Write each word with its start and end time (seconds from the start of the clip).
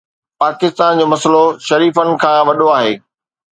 پاڪستان 0.41 0.91
جو 0.99 1.05
مسئلو 1.13 1.43
شريفن 1.69 2.07
کان 2.25 2.37
وڏو 2.49 2.67
آهي. 2.79 2.93